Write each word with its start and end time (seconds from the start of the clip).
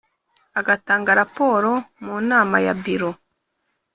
agatanga 0.59 1.11
raporo 1.19 1.71
mu 2.03 2.15
nama 2.29 2.57
ya 2.65 2.73
biro 2.83 3.11